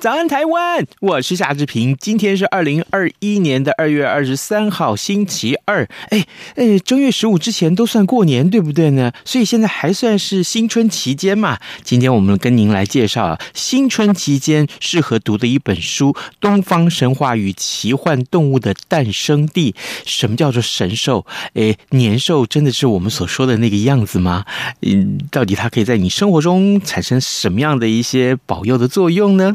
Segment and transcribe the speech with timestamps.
[0.00, 0.86] 早安，台湾！
[1.00, 1.94] 我是夏志平。
[2.00, 5.86] 今天是二零二一年的二月二十三号，星期二。
[6.08, 6.24] 哎
[6.56, 9.12] 哎，正月十五之前都算过年，对不对呢？
[9.26, 11.58] 所以现在还算是新春期间嘛。
[11.84, 19.72] 今天我们跟您来介绍新春期间适合读的一本书《东方神话与奇幻动物的诞生地》。
[20.06, 21.26] 什么叫做神兽？
[21.52, 24.46] 哎，年兽真的是我们所说的那个样子吗？
[24.80, 29.54] 嗯，到底它可以在你生活中产生什么样的一些保佑的作用呢？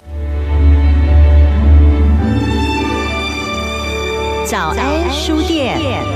[4.51, 6.10] 早安书店。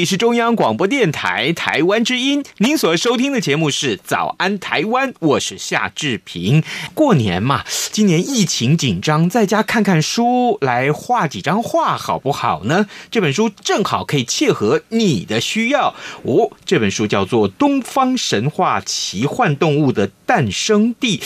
[0.00, 6.64] 里是中央广播电台台湾之音，您所收听的节目是《早安台湾》，我是夏志平。
[6.94, 12.86] 过年嘛，今年疫情紧张，在家看看书，来画几张画，好不好呢？
[13.10, 16.50] 这本书正好可以切合你的需要哦。
[16.64, 21.18] 这本书叫做《东方神话奇幻动物的诞生地》。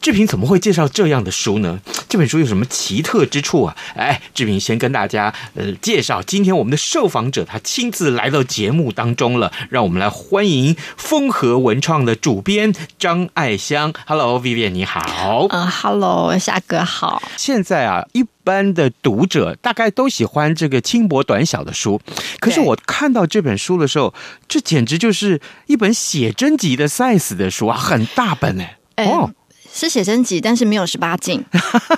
[0.00, 1.80] 志平怎么会介绍这样的书呢？
[2.08, 3.76] 这本书有什么奇特之处啊？
[3.94, 13.92] 哎，志平先跟大家呃介绍，今天我们的受访者他亲自来到节目当中了，让我们来欢迎风和文创的主编张爱香。
[14.06, 15.46] Hello，Vivian，你好。
[15.50, 17.22] 嗯，Hello，夏哥好。
[17.36, 22.00] 现在啊，一般的读者大概都喜欢这个轻薄短小的书，
[22.38, 24.14] 可是我看到这本书的时候，
[24.46, 29.04] 这简直就是一本写真集的 size 的书啊，很大本哎。
[29.04, 29.32] 哦。
[29.78, 31.40] 是写真集，但是没有十八禁，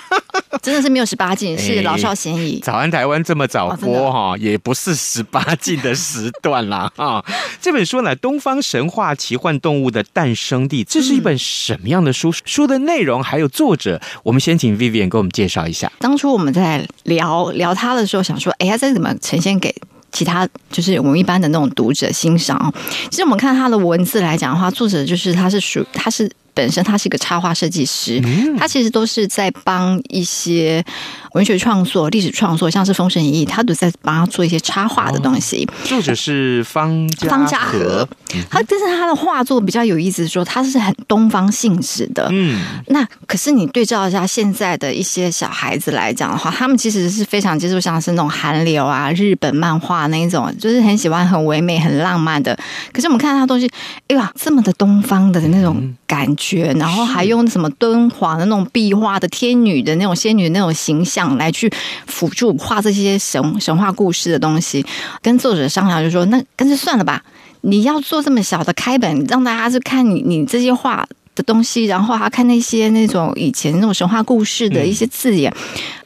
[0.60, 2.60] 真的是没有十八禁，是老少咸宜。
[2.62, 7.24] 早安台湾这么早播哈，也不是十八禁的时段啦啊！
[7.62, 12.30] 这本书呢，《东方神话奇幻动物的诞生地》，这是一本什么样的书？
[12.44, 15.90] 书的内容还有作者，我们先请 Vivian 给我们介绍一下。
[16.00, 19.74] 当初我们在聊聊他的时候，想说，哎呀，这怎么呈现给
[20.12, 22.72] 其他就是我们一般的那种读者欣赏？
[23.10, 26.30] 其实我们看他的文字来讲的话，作者就是他是属他是。
[26.54, 28.22] 本身他是一个插画设计师，
[28.58, 30.84] 他其实都是在帮一些
[31.32, 35.68] 文学创作、历史创作，像是《封神演义》，他都在帮他做一些插画的东西。
[35.84, 38.08] 作者是方方家和，
[38.48, 42.28] 他但是他的画作比较有意思，说他是很东方性质的。
[42.30, 52.58] 嗯，那可是你对照一下现在的一些小孩子来讲的话，他们其实是非常接受像是那种韩流啊、日本漫画那一种，就是很喜欢很唯美、很浪漫的。
[52.92, 53.70] 可是我们看到他东西，
[54.08, 61.72] 哎呀，这么的东方的那种感觉，然后还用什么敦煌的那种壁画的天女的那种仙女的那种形象来去
[62.08, 64.84] 辅助画这些神神话故事的东西，
[65.22, 67.22] 跟作者商量就说，那干脆算了吧，
[67.60, 75.54] 你要做这么小的开本，让大家去看你你这些画的东西，然后还看那些那种以前那种神话故事的一些字眼，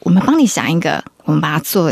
[0.01, 1.91] 我们帮你想一个，我们把它做。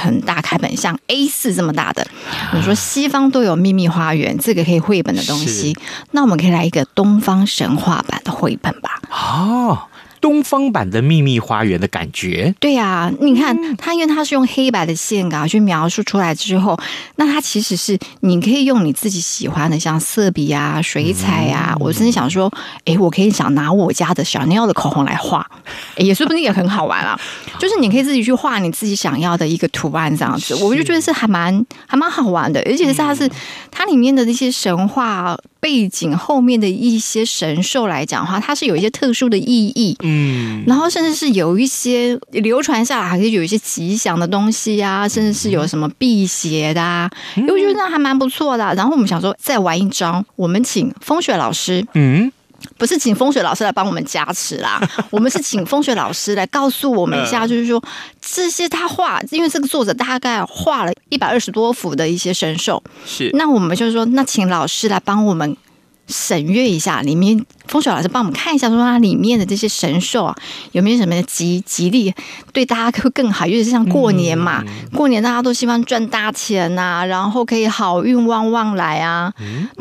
[0.00, 2.06] 很大开本，像 A 四这么大的。
[2.54, 5.76] 你说西方都有秘密花园，这个可以绘本的东西，
[6.12, 9.00] 那我们可以来一个东方神话版的绘本吧？
[9.10, 9.78] 哦，
[10.24, 12.54] 东方版的秘密花园的感觉。
[12.58, 16.74] 对呀、啊，你看它，因为它是用黑白的线稿去描述出来之后，
[17.16, 21.74] 那它其实是你可以用你自己喜欢的，像色笔啊、水彩啊。
[21.74, 22.50] 嗯、我真的想说，
[22.86, 25.46] 哎，我可以想拿我家的 Chanel 的口红来画，
[25.98, 27.20] 也说不定也很好玩啊。
[27.58, 33.30] 就是你可以自己去画你自己想要的一个图案，这样子，我就觉得是还蛮还蛮好玩的，而且是它是
[33.70, 35.36] 它里面的那些神话。
[35.64, 48.74] 背景后面的一些神兽来讲的话，它是有一些特殊的意义，嗯，然后甚至是有一些流传下来，还是有一些吉祥的东西啊，甚至是有什么辟邪的啊，因为我觉得那还蛮不错的。
[48.74, 52.30] 然后我们想说再玩一招，我们请风雪老师，嗯。
[52.76, 54.80] 不是请风水老师来帮我们加持啦，
[55.10, 57.82] 我们是请风水老师来告诉我们一下，就是说
[58.20, 65.56] 这些他画，因为这个作者大概画了一百二十多幅的一些神兽，是，那我们就是说，那请老师来帮我们。
[66.06, 70.36] 审阅一下里面，风水老师帮我们看一下，说它里面的这些神兽啊，
[70.72, 72.12] 有没有什么吉吉利，
[72.52, 73.46] 对大家会更好。
[73.46, 79.32] 尤其是像过年嘛，嗯、过年大家都希望赚大钱呐、啊，然后可以好运旺旺来啊，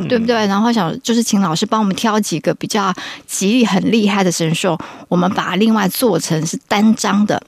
[0.08, 0.48] 对不对？
[0.48, 2.94] 然后想就是请老师帮我们挑几个比较
[3.28, 4.78] 吉利、很厉害的神兽，
[5.10, 7.42] 我们把它另外做成是单张的。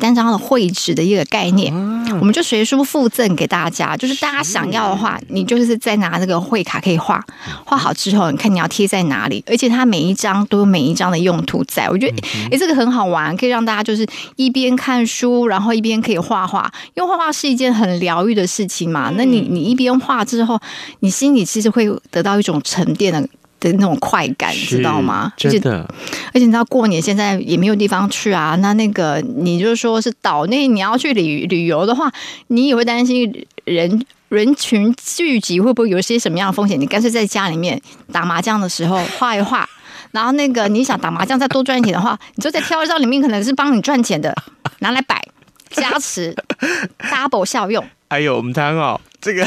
[0.00, 1.72] 单张的绘纸的一个概念，
[2.20, 3.96] 我们就随书附赠给大家。
[3.96, 7.24] 就是大家想要的话，你就是再拿这个绘卡可以画，
[7.64, 9.42] 画好之后，你看你要贴在哪里。
[9.46, 12.16] 而且它每一张都有每一张的用途在，我觉得
[12.50, 14.06] 哎，这个很好玩，可以让大家就是
[14.36, 16.70] 一边看书，然后一边可以画画。
[16.94, 19.12] 因为画画是一件很疗愈的事情嘛。
[19.16, 20.60] 那你你一边画之后，
[21.00, 23.28] 你心里其实会得到一种沉淀的。
[23.60, 25.32] 的那种快感，你知道吗？
[25.36, 25.86] 真的，
[26.28, 28.56] 而且你知道过年现在也没有地方去啊。
[28.56, 32.10] 那那个，你就说是岛内你要去旅旅游的话，
[32.48, 36.80] 你也会担心人人群聚集会不会有一些什么样的风险？
[36.80, 37.80] 你干脆在家里面
[38.12, 39.68] 打麻将的时候画一画，
[40.12, 44.34] 然后那个你想打麻将再多赚一点的话，你就再挑一张里面可能是帮你赚钱的
[44.80, 45.22] 拿来摆
[45.70, 46.34] 加持
[47.10, 47.84] double 效用。
[48.08, 49.00] 哎呦，我们谈哦。
[49.20, 49.44] 这个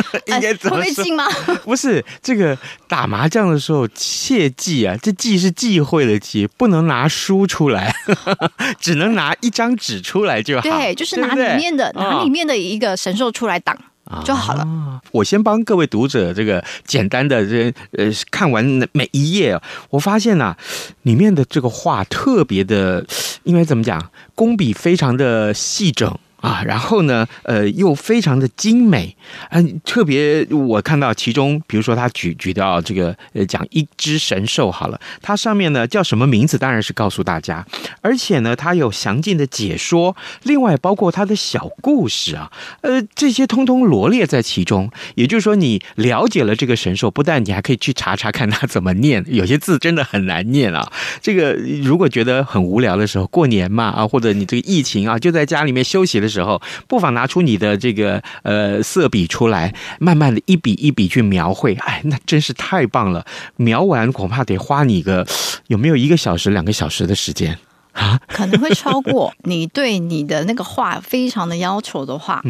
[0.26, 1.16] 应该怎么说？
[1.16, 1.26] 吗？
[1.64, 2.56] 不是这个
[2.88, 7.94] 打麻将的时候，切记啊，这忌是忌讳的忌，不能拿书出来，
[8.80, 10.62] 只能拿一张纸出来就好。
[10.62, 13.76] 对，就是拿里面的，对对拿里面的一个神兽出来挡
[14.24, 14.62] 就好了。
[14.64, 19.58] 哦、我先帮各位读者这个简单的这呃看完每一页，
[19.90, 20.56] 我发现呐、啊，
[21.02, 23.04] 里面的这个画特别的，
[23.44, 26.18] 因为怎么讲，工笔非常的细整。
[26.42, 29.16] 啊，然后呢，呃，又非常的精美，
[29.50, 37.64] 嗯、特别我看到其中，比如说他举举到这个，呃，讲一只神兽好了，它上面呢叫什么名字，当然是告诉大家，
[38.00, 42.50] 而且呢，它有详尽的解说，另外包括它的小故事啊，
[42.82, 44.90] 呃，这些通通罗列在其中。
[45.14, 50.90] 也就是说，你了解了这个神兽，不但你还可以去查查看它怎么念， 有些字真的很难念啊。
[51.20, 51.52] 这个
[51.84, 56.60] 如果觉得很无聊的时候，过年嘛啊，或者你这个疫情啊，就在家里面休息的时候。
[56.88, 61.74] 不妨拿出你的这个呃色笔出来，慢慢的一笔一笔去描绘。
[61.74, 63.24] 哎，那真是太棒了！
[63.56, 65.26] 描完恐怕得花你个
[65.68, 67.56] 有没有一个小时、两个小时的时间。
[67.92, 72.42] 啊， 可能会超过 你对你的那个画非常的要求的话，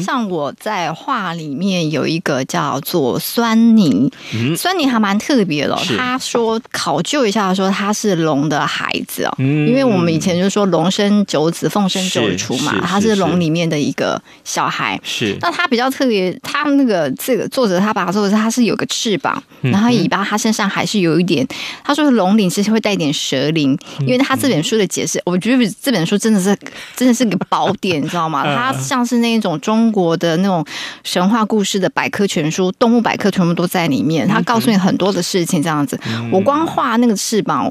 [0.00, 5.78] 像我在画里面有一个叫做酸泥，嗯，酸泥还蛮特别的。
[5.96, 15.00] 他说考究一下，说他是龙的孩子哦，因为我们以前就说龙生九子，凤生九雏嘛，他是龙里面的一个小孩。
[15.04, 21.46] 是，那他比较特别，他那个这个作者他把他做的是他是有个翅膀，然后尾巴他身上还是有一点，
[21.84, 24.87] 他说龙鳞其实会带点蛇鳞，因为他这本书的。
[24.88, 26.56] 解释，我觉得这本书真的是
[26.96, 28.42] 真的是个宝典， 你知道吗？
[28.42, 30.64] 它像是那种中国的那种
[31.04, 34.26] 神话故事的百科全书，动物百科全部都在里面。
[34.26, 35.98] 它告诉你很多的事情，这样子。
[36.32, 37.70] 我光画那个翅膀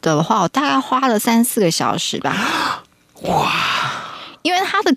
[0.00, 2.84] 的话，我大概花了三四个小时吧。
[3.22, 3.50] 哇！
[4.42, 4.94] 因为它的。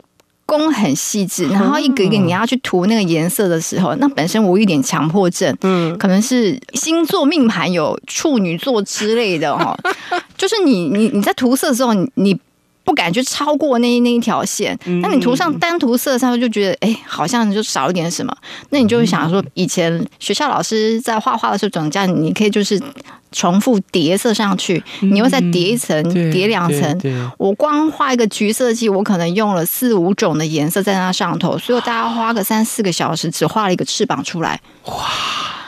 [0.57, 9.77] 工很细致，然后一个一个你要去涂那个颜色的时候，那本身我有点强迫症，嗯，可能是星座命盘有处女座之类的哈，
[10.37, 12.37] 就是你你你在涂色的时候，你
[12.83, 18.35] 不敢去超过那那一条线，那你涂上单涂色上就觉得哎，好像就少一点什么，
[18.69, 22.81] 那你就会想说，以前学校老师在画画的时候总这样，你可以就是。
[23.35, 27.33] 重复叠色上去，你又再叠一层、叠两层。
[27.39, 34.61] 我光画一个橘色系，我可能用了四五种的颜色在那上头，所以我大家花个三四个小时，只画了一个翅膀出来。
[34.85, 34.93] 哇！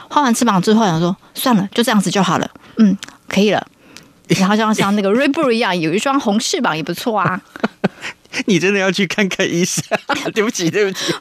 [0.08, 2.48] 画完翅膀之后，想说算了，就这样子就好了。
[2.78, 2.96] 嗯，
[3.28, 3.66] 可以了。
[4.40, 7.42] 然后就像像那个 Red Bull 一样，有一双红翅膀也不错啊。
[8.48, 9.82] 你真的要去看看医生？
[10.36, 11.14] 对不起，对不起，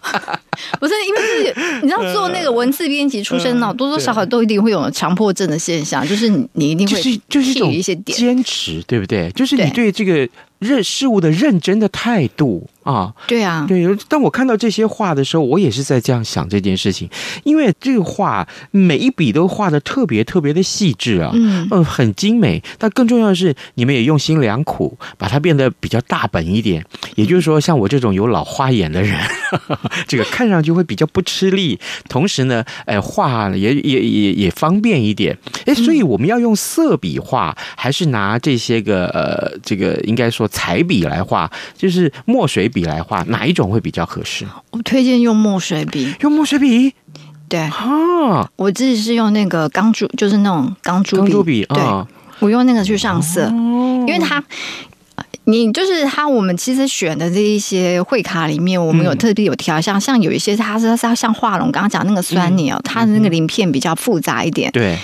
[0.80, 9.30] 不是因为是你知道做那个文字编辑出身，呢多多少少都一定会有强迫症的现象，就是你你一定会就是就是一些点坚持，对不对？
[9.30, 12.68] 就是你对这个认事物的认真的态度。
[12.84, 13.84] 啊，对啊，对。
[14.08, 17.08] 当我看到这些画的时候，我也是在这样想这件事情，
[17.42, 22.62] 因为这个画每一笔都画的特别特别的细致啊，嗯，呃，很精美。
[22.78, 26.84] 但更重要的是，你们也用心良苦，把它变得比较大本一点。
[27.16, 29.18] 也就是说，像我这种有老花眼的人，
[30.06, 35.36] 这个看上去会比较不吃力，同时呢，哎，画也也也也方便一点。
[35.66, 44.44] 哎，所以我们要用色笔画，还是拿这些个呃，这个应该说彩笔来画，就是墨水笔来画，哪一种会比较合适？
[44.72, 46.14] 我推荐用墨水笔。
[46.20, 46.92] 用墨水笔？
[47.48, 51.22] 对啊，我自己是用那个钢珠，就是那种钢珠笔。
[51.22, 52.06] 钢珠笔，对，哦、
[52.40, 54.42] 我用那个去上色，哦、因为它，
[55.44, 64.98] 你就是它，我们其实选的这一些会卡里面，我们有特别有挑，像、嗯、像有一些它是它像画龙，刚刚讲那个酸泥哦，嗯、它的那个鳞片比较复杂一点，对。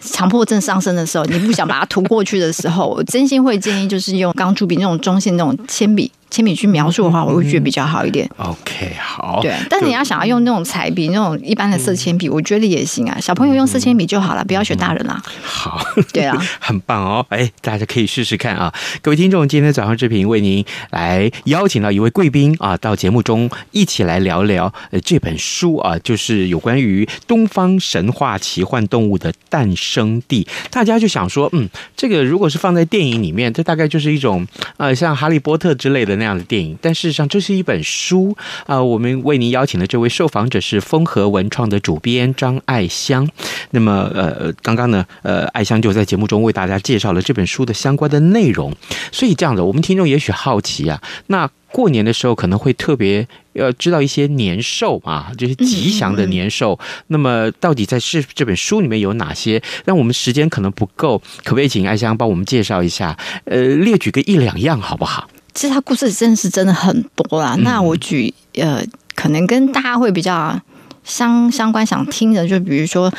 [0.00, 6.10] 强迫症上升的时候，你不想把它涂过去的时候，我真心会建议就是用钢珠笔那种中性那种铅笔。
[6.30, 8.28] 铅笔去描述的话，我会觉得比较好一点。
[8.36, 9.40] OK，好。
[9.42, 13.18] 对，但是你要想要用那种彩笔，那种一般的色铅笔，我觉得也行啊。
[13.20, 15.22] 小朋友用色铅笔就好了，不要学大人啦。
[15.42, 15.80] 好，
[16.12, 17.24] 对啊， 很棒哦。
[17.30, 18.72] 哎，大家可以试试看啊。
[19.00, 30.46] 各位听众，今天早上志平为您来邀请到一位贵宾啊，到节目中一起来聊聊呃这本书啊，就是有关于东方神话奇幻动物的诞生地。
[30.70, 36.26] 大家就想说，嗯，这个如果是放在电影里面，这大概就是一种呃像哈利波特之类的那。
[36.26, 43.28] 样的电影，但事实上这是一本书啊、我们为您邀请的这位受访者是风和文创的主编张爱香。
[43.70, 48.74] 那么，呃，刚刚呢，呃，爱香就在节目中为大家介绍了这本书的相关的内容。
[49.12, 56.76] 所以这样的，我们听众也许好奇啊，那过年的时候可能会特别要知道一些年兽啊，就是吉祥的年兽。
[57.06, 59.62] 那么，到底在是这本书里面有哪些？
[59.84, 63.16] 让我们时间可能不够，可不可以请爱香帮我们介绍一下？
[63.44, 65.28] 呃，列举个一两样好不好？
[65.56, 67.54] 其实他故事真的是真的很多啦。
[67.56, 68.84] 嗯、那我举呃，
[69.14, 70.60] 可能跟大家会比较
[71.02, 73.10] 相相关想听的，就比如说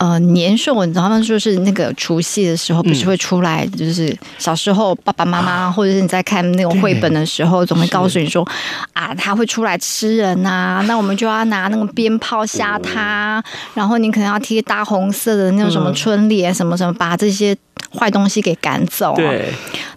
[0.00, 1.20] 呃，年兽，你知道吗？
[1.20, 3.66] 就是那个除夕的时候，不是会出来？
[3.66, 8.42] 嗯、就是小时候爸爸妈妈、啊、或者是你在看那种绘本的时候，总会告诉你说
[8.94, 10.84] 啊，他会出来吃人呐、啊。
[10.88, 17.54] 那我们就要拿那个鞭炮吓他，哦、然后你可能要贴大红色的那种什么春联，什么什么，把这些。
[17.98, 19.14] 坏东西给赶走。
[19.16, 19.52] 对，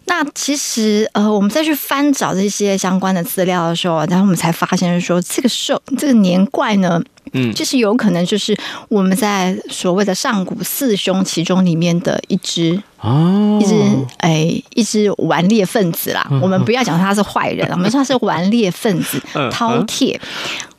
[0.05, 6.99] 那其实呃，我们再去翻找这些相关的资料的时候，然后我们才发现说，这个兽，这个年怪呢，
[7.33, 8.57] 嗯，就是有可能就是
[8.89, 13.75] 我们在所谓的上古四凶其中里面的一只哦，一只
[14.17, 16.27] 哎，一只顽劣分子啦。
[16.41, 20.17] 我们不要讲他是坏人， 我们说他是顽劣分子，饕餮。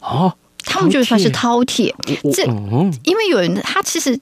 [0.01, 0.33] 哦，
[0.65, 1.93] 他们就算是饕餮。
[2.33, 2.45] 这
[3.05, 4.19] 因为有人他其实。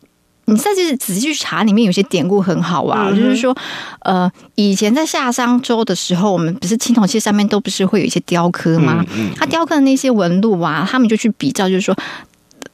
[0.53, 3.57] 你再去仔细去查，里面有些典故很好啊，嗯、就是说，
[4.01, 9.05] 呃，以前在夏商周的时候，我们不是青铜器上面都不是会有一些雕刻吗？
[9.15, 11.97] 嗯嗯、他雕刻的那些纹路啊，他们就去比较，就是说，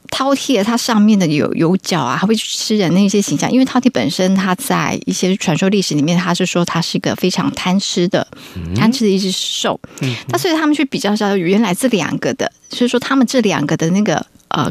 [0.09, 9.79] 饕餮它上面的有有角啊，它会去吃人的那些形象，因为饕餮本身它在一些传说历史里面，它是说它是一个非常贪吃的、嗯、贪吃的一只兽，
[10.27, 14.25] 那、所以他们去比较一下，原来这两个的，所以说他们这两个的那个。
[14.49, 14.69] 呃，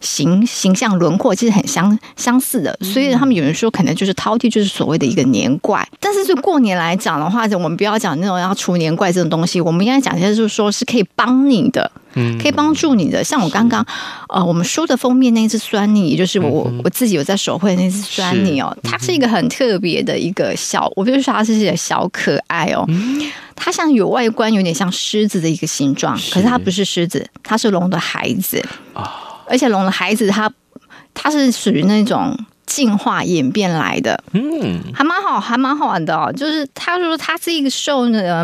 [0.00, 5.86] 形形象轮廓其实很相相似的，所以他们有人说可能就是饕餮，就是所谓的一个年怪。
[5.98, 13.24] 但是就过年来讲的话，我们不要讲那种要除年怪这种东西，我们应该讲一下，就是说是可以帮你的，嗯，可以帮助你的。
[13.24, 13.84] 像我刚刚
[14.28, 18.90] 呃，我们书的封面那只酸泥，也就是我、嗯、我自己有在手绘那只酸泥哦，是。
[18.90, 23.22] 它是一个很特别的一个小，我比如说它是一个小可爱哦，嗯、
[23.56, 29.20] 它像有外观有点像狮子的一个形状，可是它不是狮子，它是龙的孩子啊。
[29.46, 30.54] 而且龙的孩子他，他
[31.14, 36.32] 他是属于那种进化演变来的，嗯，还蛮好，还蛮好玩的哦。
[36.32, 38.42] 就是他说他是一个兽呢，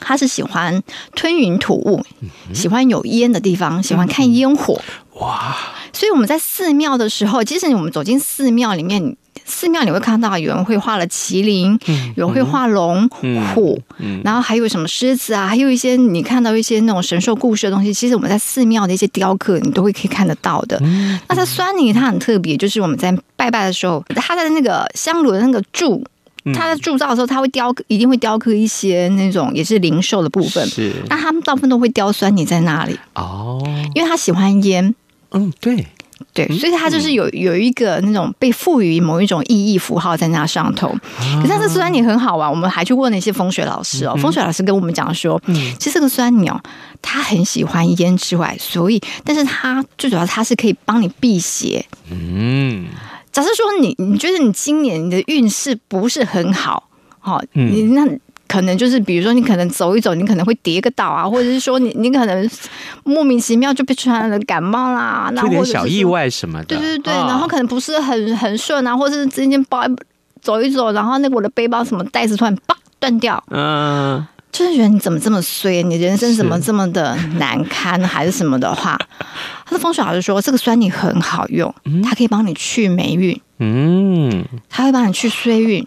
[0.00, 0.82] 他是喜欢
[1.14, 2.04] 吞云吐雾，
[2.52, 4.80] 喜欢有烟的地方，喜欢看烟火。
[5.20, 5.56] 哇！
[5.92, 9.16] 所以我们在寺庙的时候，即使我们走进寺庙里面。
[9.44, 11.78] 寺庙你会看到有人会画了麒麟，
[12.16, 13.08] 有人会画龙
[13.54, 13.80] 虎，
[14.24, 20.80] 然后还有什么狮子啊，还有一些你看到一些那种神兽故事的东西，其实我们在寺庙的一些雕刻，你都会可以看得到的。
[21.28, 26.02] 那它酸泥它很特别，就是我们在拜拜的时候，它的那个香炉的那个柱，
[26.54, 30.66] 它在铸造的时候，它会雕刻，一定会雕刻一些那种也是灵兽的部分。
[30.66, 33.62] 是，那他们大部分都会雕酸泥在那里哦，
[33.94, 34.94] 因为他喜欢烟。
[35.32, 35.86] 嗯，对。
[36.32, 40.88] 对，所以它就是有有一个那种被赋予某一种意义符号在那上头。
[41.40, 45.40] 可是这酸柠很好玩，我们还去问那些风水老师哦，风水老师跟我们讲说，
[45.78, 46.60] 其实这个酸柠哦，
[47.02, 51.84] 它很喜欢胭脂外，所以，但是它最主要它是可以帮你辟邪。
[52.10, 52.86] 嗯，
[53.32, 58.06] 假设说你你觉得你今年你的运势不是很好，好，你那。
[58.54, 62.48] 可能就是，比如说你可能走一走，你可能会跌个倒啊， 或者是说你你可能
[63.02, 69.82] 莫名其妙就被传染了感冒啦，那或者小意外什么的，对对对，哦、然后可能不是很很顺啊，或者是之前包
[70.40, 78.96] 走一走，然后那个我的背包什么袋子突然叭断掉，嗯，就是觉得你怎么这么衰，你人生怎么这么的难堪，是还是什么的话，
[79.66, 85.84] 他的风水老师说这个酸你很好用，它可以帮你去霉运，嗯，它会帮你去衰运。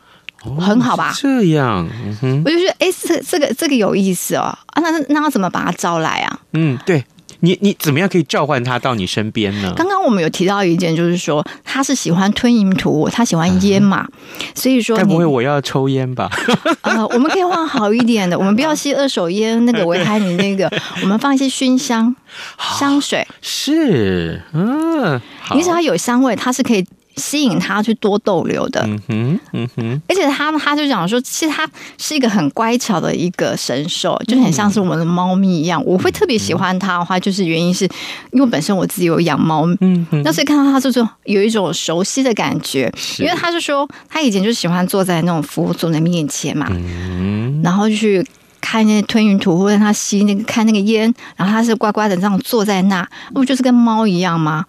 [0.59, 1.13] 很好吧？
[1.15, 1.87] 这样，
[2.21, 4.43] 嗯、我就觉得，哎，这这个这个有意思哦。
[4.43, 6.39] 啊，那那要怎么把他招来啊？
[6.53, 7.03] 嗯，对
[7.41, 9.73] 你，你怎么样可以召唤他到你身边呢？
[9.75, 14.07] 刚刚我们有提到一件，就是说他是喜欢吞云吐雾，他喜欢烟嘛，
[14.39, 16.29] 嗯、所以说，该不会我要抽烟吧？
[16.81, 20.71] 呃，我们可以换好一点的，我们不要吸二手烟，那个危害你那个，
[21.03, 22.15] 我们放一些熏香
[22.79, 25.19] 香水，是，嗯，
[25.53, 26.85] 你只要有香味，它是可以。
[27.17, 35.83] 吸引他去多逗留的，嗯哼，嗯哼，而且他他就讲说，其实他是一个很乖巧的一个神兽，就很像是我们的猫咪一样。
[35.83, 37.89] 我会特别喜欢他的话，就是原因是
[38.31, 42.91] 因为本身我自己有养猫，嗯哼，那所以看到他就是有一种熟悉的感觉。
[43.17, 48.23] 因为他就说他以前就喜欢坐在那种佛祖的面前嘛，嗯，然后去
[48.61, 54.63] 看那些吞云吐雾，让他吸那个看那个烟，然后他是乖乖的这样坐在那，那不就是跟猫一样吗？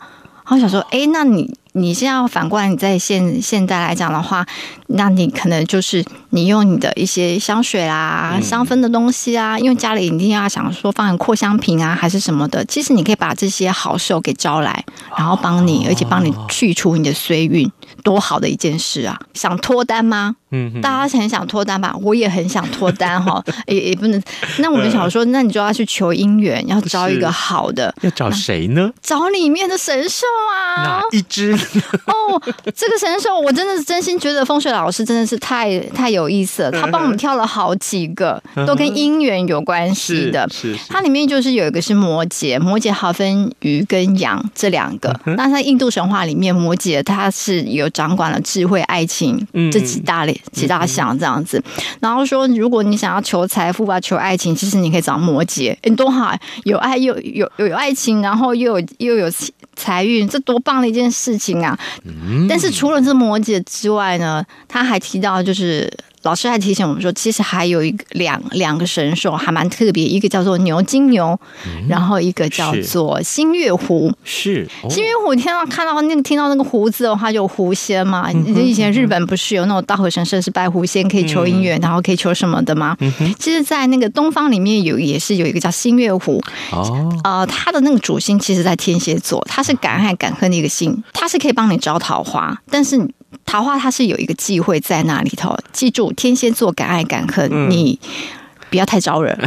[0.45, 1.55] 然后想说，哎，那你。
[1.73, 4.45] 你现在要反过来，你在现现在来讲的话，
[4.89, 12.65] 那你可能就是你用你的一些香水啊、香氛的东西啊，因为家里一定要想说放扩香瓶啊，还是什么的。
[12.65, 14.85] 其实你可以把这些好手给招来，
[15.17, 17.71] 然后帮你，而且帮你去除你的衰运，
[18.03, 19.19] 多好的一件事啊！
[19.35, 20.37] 想脱单吗？
[20.51, 21.95] 嗯，大家很想脱单吧？
[22.01, 24.23] 我也很想脱单哈， 也也不能。
[24.59, 28.91] 那我们想说，那你就要去求姻缘，要招一个好的，要找谁呢？
[29.03, 30.83] 找里面的神兽啊！
[30.83, 31.58] 哪一只？
[32.07, 32.41] 哦，
[32.75, 36.71] 这个神兽，我真的是真心觉得风水老师真的是太太有意思了。
[36.71, 40.49] 他帮我们挑了好几个，都跟姻缘有关系的。
[40.51, 45.15] 是，是，它里面就是有一个是摩羯，摩羯好分鱼跟羊这两个。
[45.37, 51.63] 那在印度神话里面，摩羯它是有掌管了智慧、爱情这几大类几大项这样子。
[52.01, 59.29] 然后说，如果你想要求财富啊，求爱情，其实你可以找摩羯，你多好，有爱又有有有爱情，然后又有又有
[59.79, 61.79] 财运，这多棒的一件事情啊！
[62.49, 65.91] 但是除了这摩羯之外呢，他还提到就是。
[66.29, 74.13] 老师还提醒我们说，其实还有一个两两个神兽还蛮特别，一个叫做牛金牛，嗯、然后一个叫做新月狐。
[74.25, 78.31] 是、哦、新月狐，听到看到那个听到那个狐字的话，就有狐仙嘛。
[78.35, 82.95] 嗯、以前日本不是有那种大和神社是拜狐仙，可以求姻缘，嗯、然后可以求什么的吗？
[83.01, 86.39] 嗯、其实，在那个东方里面有也是有一个叫新月狐。
[86.73, 93.09] 哦，呃，它的那个主星其实，在天蝎座，它是敢爱敢恨的一个星，它是可以帮你招桃花，但是。
[93.45, 97.99] 桃花它是有一个忌讳在那里头，记住天蝎座敢爱敢恨，嗯、你
[98.71, 99.39] 不要太招人。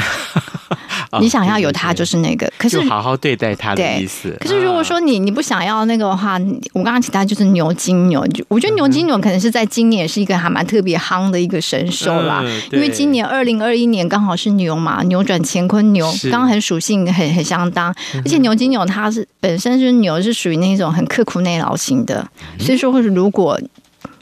[1.19, 4.33] 你想要有他就是那个，可是好好对待他的意思。
[4.39, 6.39] 可是如果说你你不想要那个的话，
[6.71, 22.25] 我刚刚提到就是牛金牛，我觉得牛金牛可能是在今年是一个还蛮特别夯的一个神兽啦，嗯、因为今年二零二一年刚好是牛嘛，扭转乾坤牛，刚很属性很很相当，而且牛金牛它是本身就是牛是属于那种很刻苦耐劳型的，
[22.57, 23.59] 所以说或者如果。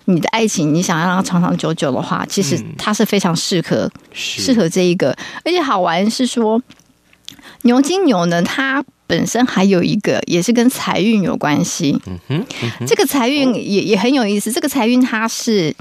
[0.09, 5.15] 你的爱情，你想要让它长长久久的话，其实它是非常适合，嗯、适合这一个。
[5.45, 6.59] 而且好玩是说，
[7.61, 12.01] 牛金牛呢，它本身还有一个，也是跟财运有关系。
[12.07, 14.51] 嗯哼，嗯哼，这个财运也也很有意思。
[14.51, 15.75] 这个财运它是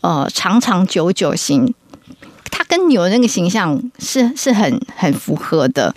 [0.00, 1.74] 呃长长久久型，
[2.50, 5.92] 它跟牛那个形象是是很很符合的，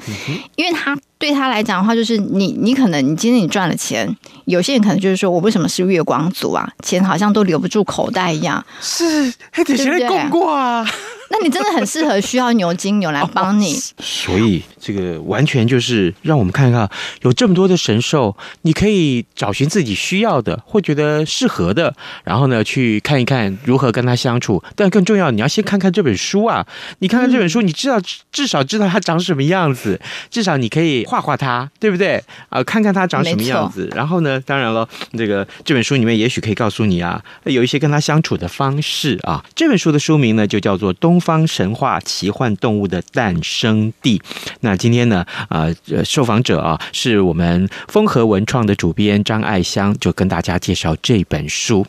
[0.55, 0.97] 因为它。
[1.19, 6.67] 对他来讲的话，就是你，你可能你今天你赚了钱，有些人可能就是说我为什么是月光族啊？
[6.81, 10.83] 钱好像都留不住口袋一样，是还得先供过啊。
[11.31, 16.89] 那你真的很适合需要牛金牛来帮你，所以这个完全就是让我们看看，
[17.21, 24.61] 有这么多的神兽，你可以找寻自己需要的或觉得适合的，然后呢去看一看如何跟它相处。
[24.75, 26.65] 但更重要，你要先看看这本书啊！
[26.99, 32.23] 你看看这本书，你知道至少知道它长什么样子，至少你可以画画它，对不对？
[32.49, 33.87] 啊，看看它长什么样子。
[33.95, 39.45] 然后呢，当然了，这个这本书里面也许可以告诉你啊，有一些跟它相处的方式啊。
[39.53, 41.18] 这本书的书名呢就叫做《东。
[41.19, 44.21] 东方神话奇幻动物的诞生地。
[44.61, 51.85] 那今天呢，呃，受访者啊，是我们风和文创的主编张爱香，就跟大家介绍这本书。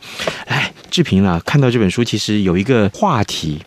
[0.47, 3.57] 哎，志平啊，看到这本书，其实有一个话题。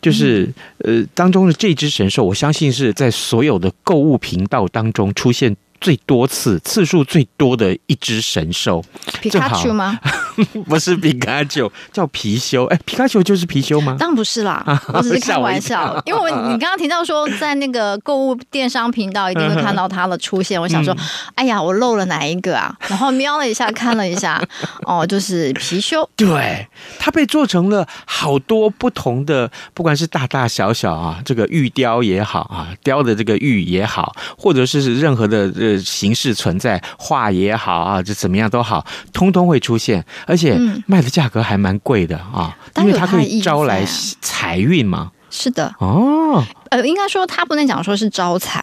[0.00, 8.82] 就是呃，当中的这只神兽，我相信是在所有的购物频道当中出现最多次、次数最多的一只神兽。
[9.20, 9.98] 皮卡丘吗？
[10.66, 12.64] 不是皮卡丘，叫貔貅。
[12.66, 13.96] 哎，皮卡丘就是貔貅吗？
[13.98, 14.64] 当然不是啦，
[14.94, 16.00] 我只是开玩笑。
[16.06, 20.60] 因为我你刚刚提到说，在那个购物电商频道一定会看到它的出现。
[20.60, 20.96] 我想说，
[21.34, 22.74] 哎呀，我漏了哪一个啊？
[22.88, 24.40] 然后瞄了一下，看了一下，
[24.86, 26.08] 哦，就是貔貅。
[26.16, 26.66] 对，
[26.98, 40.04] 它被做成了好多不同的，不管是大大小小啊，这个玉雕也好啊，雕的这个玉也好，或者是任何的呃形式存在画也好啊，这怎么样都好，通通会出现。
[40.26, 43.84] 而且卖的价格还蛮贵的啊，因为它可以招来
[44.20, 45.10] 财运嘛。
[45.34, 48.62] 是的，哦，呃，应该说它不能讲说是招财，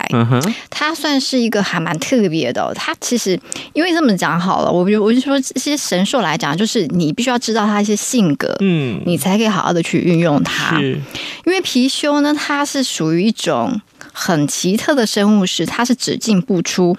[0.70, 2.72] 它算是一个还蛮特别的。
[2.76, 3.32] 它其实
[3.74, 10.80] 因为这么讲好了，我我就说这些神兽来讲，就是你必须要知道它一些性格，嗯，你才可以好好的去运用它。
[10.80, 11.02] 因
[11.48, 13.82] 为貔貅呢，它是属于一种。
[14.14, 16.96] 很奇特的生物是，它是只进不出。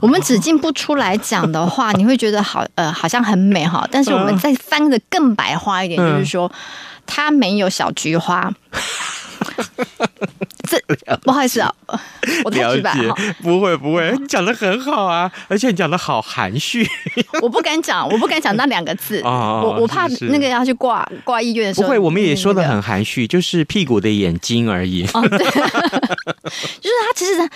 [0.00, 3.86] 我们只进不出来讲的话，你会觉得好呃，好像很美哈。
[3.90, 6.50] 但是我们再翻的更白话一点，就是说
[7.06, 8.52] 它没有小菊花。
[10.66, 11.72] 这不好意思啊，
[12.44, 13.14] 我太直白哈。
[13.42, 16.86] 不会不会，你讲的很好啊，而且你讲的好含蓄。
[17.42, 21.86] 我不敢讲，我不敢讲那两个字，我我怕那个要去挂挂医院的时候。
[21.86, 25.04] 不会，我们也说的很含蓄，就是屁股的眼睛而已。
[25.14, 27.48] 哦，对， 就是他其实他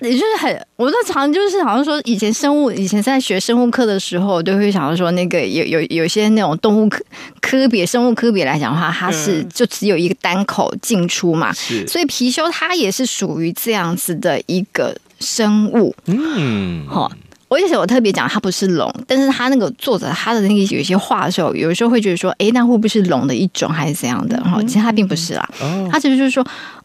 [0.00, 7.00] 也就是很，我都常就是好像说以前生物以前在学生物课的时候，都会想到说那个有有有些那种动物科
[7.40, 17.12] 科别生物科别来讲的话，它是就只有一个单口进出嘛，是，所以貔貅它也是属于这样子的一个生物，嗯，好，
[17.50, 24.42] 而且我特别讲它不是龙，但是它那个作者他的那个有一些话的时候，有时候会觉得说，哎，那会不会是龙的一种还是怎样的？
[24.42, 25.46] 哈，其实它并不是啦，
[25.92, 26.42] 它其实就是说，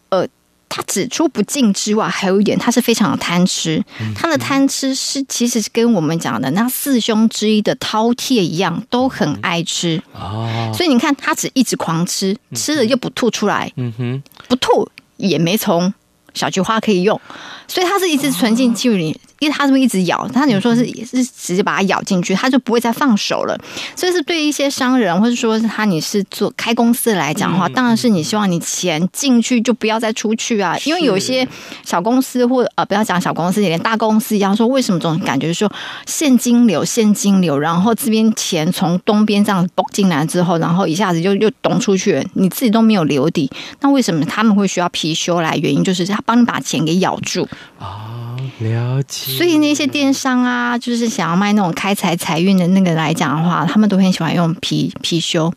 [0.10, 0.27] 呃，
[0.67, 3.81] 它只出不进之外，还有一点，它是非常的贪吃，
[4.13, 10.01] 它的贪吃是其实是跟我们讲的那四兄之一的饕餮一样，都很爱吃。
[10.13, 14.86] 哦，所以你看，它只一直狂吃，吃了又不吐出来，嗯哼，不吐。
[15.21, 15.93] 也没从
[16.34, 17.19] 小菊花可以用，
[17.67, 19.19] 所以它是一直存进去里。
[19.41, 23.60] 因为它这么一直咬，它有时候是是直接把它咬进去，它就不会再放手了。
[23.95, 30.77] 所以是对一些商人，或者说是他你是做开公司来讲的话，当然是你希望你钱进去就不要再出去啊。
[30.86, 31.47] 因为有一些
[31.84, 35.71] 小公司或呃不要讲小公司，连大公司一样，说为什么这种感觉说
[36.06, 43.49] 现金流现金流，然后这边钱从东边这样拨进来之后，然后一下子就又咚出去，你自己都没有留底。
[43.80, 45.58] 那为什么他们会需要貔貅来？
[45.58, 47.47] 原因就是他帮你把钱给咬住
[47.80, 48.11] 啊。
[48.60, 55.52] 了解，所以那些电商啊，就是想要卖那种开财财运的那个来讲的话，他们都很喜欢用貔貔貅。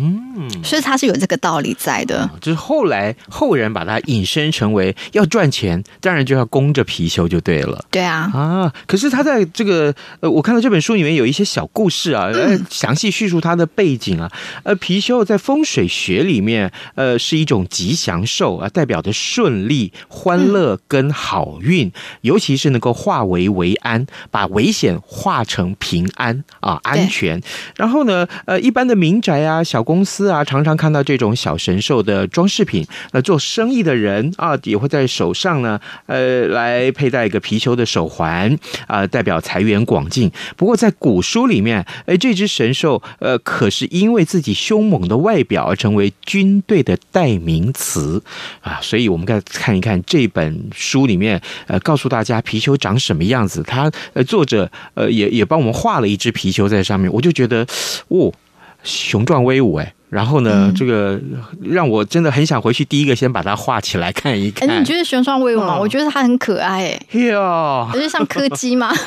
[0.00, 2.28] 嗯，所以它是有这个道理在的。
[2.40, 7.84] 就是后来后人把它引申成为要赚钱，当然就要供着貔貅就对了。
[7.90, 14.30] 对啊，啊，可是他在这个呃，我看到这本书里面有一些小故事啊，呃，详细叙述它的背景啊。
[14.64, 21.90] 呃，貔貅在风水学里面，呃，是一种吉祥兽啊，代表的顺利、欢乐跟好运，
[22.22, 27.40] 尤其是能够化危为安，把危险化成平安啊，安全。
[27.76, 29.62] 然后呢，呃，一般的民宅啊。
[29.68, 32.86] 小公司啊，常常看到这种小神兽的装饰品。
[33.12, 40.32] 那做生意的人啊，也会在手上呢，呃，来佩戴一个貔貅的手环啊，代表财源广进。
[40.56, 48.22] 不过在古书里面，哎，这只神兽呃，可是因为自己凶猛的外表而成为军队的代名词
[48.62, 48.78] 啊。
[48.80, 53.62] 所以我们该看一看这本书里面，呃，告诉大家貔貅长什么样子。
[53.62, 57.66] 他呃，作者呃，也也帮我们画了一只貔貅在上面，我就觉得，
[58.08, 58.32] 哦。
[58.82, 61.20] 雄壮威武哎，然后呢，嗯、这个
[61.62, 64.68] 让我真的很想回去，第一个先把它画起来看一看。
[64.68, 65.76] 哎，你觉得雄壮威武吗？
[65.76, 67.00] 哦、我觉得它很可爱哎。
[67.20, 68.92] 哟，不是像柯基吗？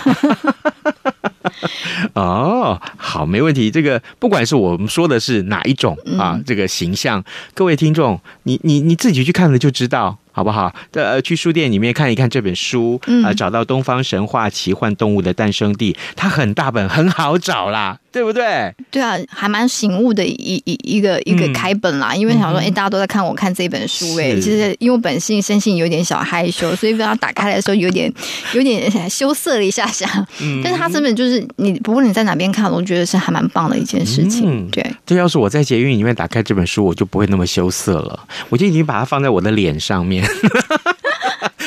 [2.13, 3.69] 哦，好，没问题。
[3.71, 10.73] 这个不管是我们说的是哪一种啊，嗯、这个形象，各位听众，你你你自己去看了就知道，好不好？
[10.93, 17.99] 呃，去书店里面看一看这本书啊，找到《东方神话奇幻动物的诞生地》，它很大本，很好找啦。
[18.12, 18.74] 对不对？
[18.91, 22.12] 对啊，还蛮醒悟的一一一个一个开本啦。
[22.12, 28.12] 嗯、因为想说，哎，大家都在看我看这本书，哎，其实因为我本性生性有点小害羞， 所以被他打开来的时候，有点
[28.54, 30.08] 有点羞涩了一下下。
[30.41, 34.43] 嗯，但是他这本就是你，不论你在哪边看，我都觉得是还蛮棒的一件事情。
[34.45, 38.19] 嗯、对，这要是我在捷运里面打开这本书，我就不会那么羞涩了，
[38.50, 40.28] 我就已经把它放在我的脸上面。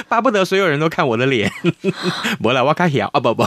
[0.09, 1.51] 巴不得所有人都看我的脸，
[2.41, 3.45] 我来我卡小啊不不，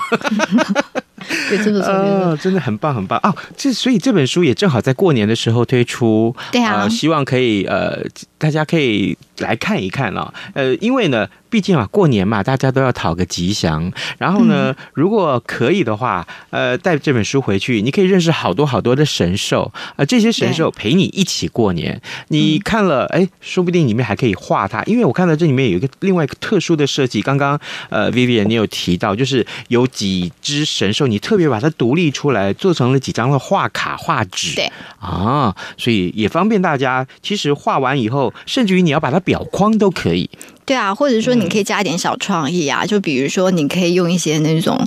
[1.49, 3.35] 对，真的是，真的很棒很棒哦。
[3.55, 7.99] 这所以这本书也正好在过年的时候推出，对啊，呃、希望可以呃，
[8.37, 10.33] 大家可以来看一看哦。
[10.53, 11.27] 呃，因为呢。
[11.49, 13.89] 毕竟啊，过年嘛，大家都要讨个吉祥。
[14.17, 22.01] 然后呢，如果可以的话，呃，带这本书回去，你可以认识好多好多的神兽啊、呃，这些神兽陪你一起过年。
[22.27, 27.21] 你看了，哎，说不定里面还可以画它，因为我看到这里面有一个另外一个特殊的设计。
[27.21, 27.57] 刚刚
[27.89, 34.55] 呃，Vivian 你有提到，就是有几只神兽，你特别把它独立出来，做成了几张的画卡、画纸。
[34.55, 37.05] 对啊，所以也方便大家。
[37.21, 40.29] 其实画完以后，甚至于你要把它裱框都可以。
[40.65, 44.77] 对啊，或者说你可以加一点小创意啊，嗯、就比如说你可以用一些那种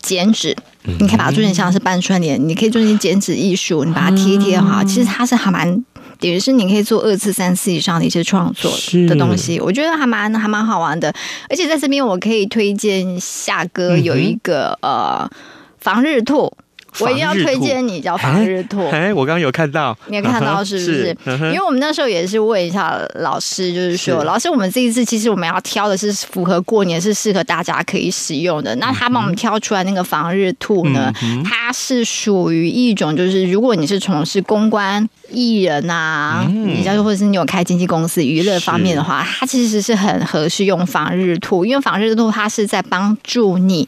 [0.00, 5.84] 剪纸，嗯、你可以把它做成像是半春联，你可以做成些剪纸艺术，你把它贴一贴哈，嗯、其实它是还蛮，
[6.18, 8.72] 等于是你可以做二次、三次以上的一些创作
[9.06, 11.14] 的东西，我觉得还蛮还蛮好玩的。
[11.50, 15.30] 而且在这边我可以推荐夏哥有一个、嗯、呃
[15.80, 16.52] 防日兔。
[17.00, 18.88] 我一定要推荐你叫防日兔。
[18.88, 21.16] 哎，我刚刚有看到，你有看到是不是？
[21.22, 28.74] 是因为我们那时候也是问一下老师，就是说，是老师，我们这一次其实我们要挑的是符合过年，是适合大家可以使用的。
[28.76, 43.86] 那他帮我们挑出来那个防日兔呢，嗯、它是属于一种，就是如果你是从事公关、艺人啊，你像、嗯、或者是你有开经纪公司、娱乐方面的话，它其实是很合适用防日兔，因为防日兔它是在帮助你。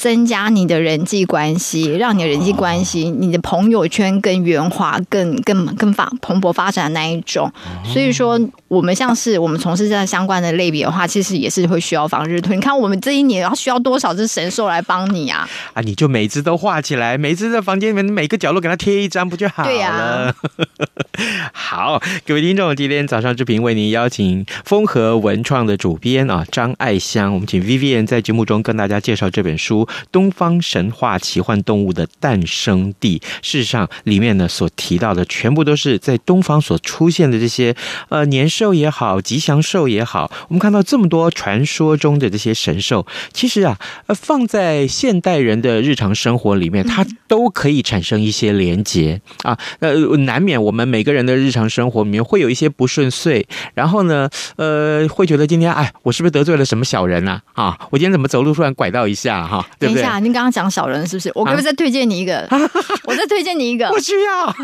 [0.00, 7.52] 增加你的人际关系，让你的人际关系、你的朋友圈更圆滑、更更更发蓬勃发展的那一种。
[7.84, 12.56] 所以说，我们像是我们从事这样相关的类别的话，其实也是会需要防日推。
[12.56, 15.46] 你看，我们这一年要需要多少只神兽来帮你啊？
[15.74, 19.68] 啊，你就每只都画起来，每只在房间里面每个角落给它贴一张，不就好了？
[19.68, 20.34] 对呀。
[21.52, 29.86] 好，各位听众，今天早上志平为您邀请风和文创的主编啊张爱香，我们请 Vivian 在节目中跟大家介绍这本书。
[30.12, 37.74] 东方神话奇幻动物的诞生地，事实上里面呢所提到的全部都是在东方所出现的这些
[38.08, 40.30] 呃年兽也好，吉祥兽也好。
[40.48, 49.58] 我们看到这么多传说中的这些神兽，其实啊，呃放在现代人的日常生活里面，它都可以产生一些连结啊。
[49.80, 57.42] 呃，难免我们每个人的日常生活里面会有一些不顺遂，然后呢，呃，会觉得今天哎，我是不是得罪了什么小人啊？
[57.54, 59.66] 啊，我今天怎么走路突然拐到一下哈？
[59.78, 59.94] 对对？
[59.94, 61.30] 等一下，您刚刚讲小人是不是？
[61.34, 62.46] 我可不可以再推荐你一个？
[62.50, 62.58] 啊、
[63.04, 63.88] 我再推荐你一个。
[63.90, 64.54] 不需要。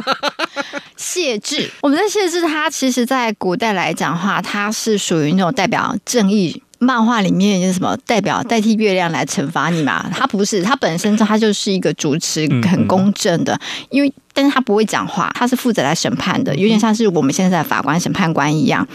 [0.97, 10.05] 谢志，我们的谢志，他其实在古代来讲的话，他是属于那种代表正义漫画里面就是什么代表代替月亮来惩罚你嘛？
[10.13, 13.59] 他不是，他本身他就是一个主持很公正的，
[13.91, 18.87] 因为但是他不会讲话，他是负责来审判的，有点像是我们现在的法官审判官一样。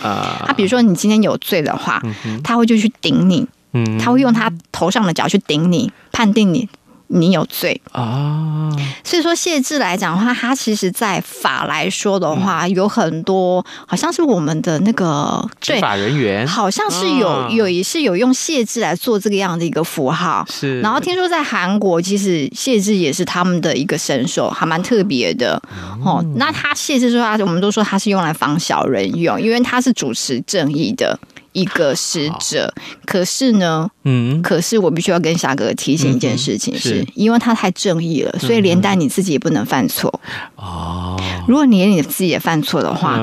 [0.46, 2.02] 他比如说你今天有罪的话，
[2.44, 3.48] 他会就去顶你。
[3.74, 6.68] 嗯，他会用他头上的角去顶你，判定你
[7.08, 8.70] 你有罪啊。
[9.04, 20.46] 所以说谢志来讲的话，他其实在法来说的话，有很多好像是我们的那个执法人员，好像是有有也是有用谢志来做这个样的一个符号。
[20.50, 25.62] 是，然后听说在韩国，其实谢志也是他们的一个神兽，还蛮特别的
[26.06, 26.24] 哦。
[26.36, 31.20] 那他谢志说他，我们都说他是用来防小人用，因为他是主持正义的。
[31.54, 32.74] 一个使者，
[33.06, 40.22] 可是呢，嗯，可是我必须要跟夏哥提醒一件事情，是因为他太正义了，所以连带你自己也不能犯错。
[40.56, 41.20] 哦。
[41.48, 43.20] 如果你连你自己也犯错的话，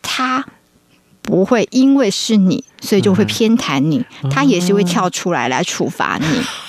[0.00, 0.44] 他
[1.20, 6.26] 不会因为是你，所以就会偏袒你，他也是会跳出来来处罚你。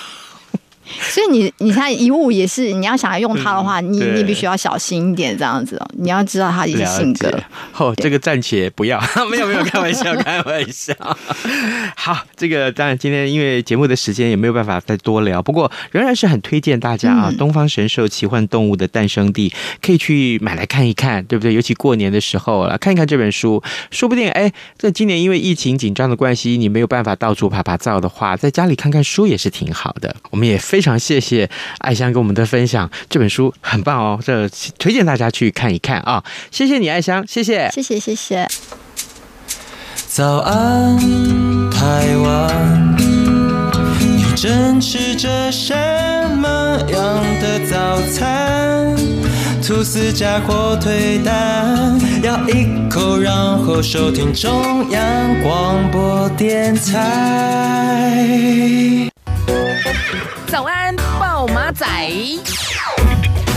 [1.10, 5.88] 所以你你看遗物也是，你要想要用它的话，嗯、你你必须要小心一点，这样子哦。
[5.97, 7.32] 你要知道它一些性格。
[7.78, 10.93] 哦，这个暂且不要， 没有没有开玩笑，开玩笑。
[11.95, 21.54] 好，这个当然今天因为节目的时间也没有办法再多聊，不过仍然是很推荐大家啊，嗯、东方神兽奇幻动物的诞生地可以去买来看一看，对不对？
[21.54, 30.15] 尤其过年的时候了，看一看这本书，说不定哎，这今年因为疫情紧张的关系，你没有办法到处爬爬照的话，在家里看看书也是挺好的。
[30.32, 30.76] 我们也非常。
[30.77, 36.23] 非常谢谢爱香跟我们的分享，这本书很棒哦，这推荐大家去看一看啊！
[36.51, 38.47] 谢谢你，爱香，谢谢，谢谢，谢谢。
[40.07, 40.95] 早安，
[41.71, 42.95] 台湾，
[43.99, 45.73] 你正吃着什
[46.37, 48.95] 么样的早餐？
[49.65, 58.27] 吐司加火腿蛋，咬一口，然后收听中央广播电台。
[60.47, 61.86] 早安，暴马仔。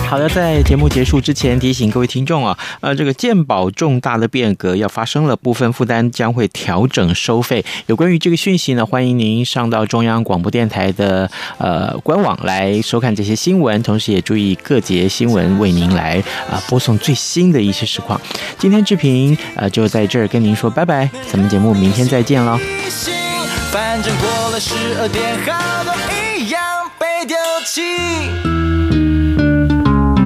[0.08, 7.64] 好的，在节目结束之前提醒各位听众啊，呃，这个鉴保重大的变革要发生了，部分负担将会调整收费。
[7.86, 18.20] 有关于这个讯息呢，欢迎您上到中央广播电台的呃官网来收看这些新闻，同时也注意各节新闻为您来啊、呃、播送最新的一些实况。
[18.58, 22.58] 今天志平呃就在这儿跟您说拜拜，咱们节目明天再见喽。
[23.70, 25.94] 反正过了十二点，好多
[27.64, 28.49] 情。